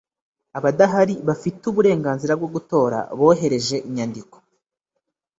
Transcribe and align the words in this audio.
Abadahari 0.57 1.15
bafite 1.27 1.61
uburenganzira 1.71 2.33
bwo 2.39 2.49
gutora 2.55 2.97
bohereje 3.19 3.75
inyandiko 3.87 4.35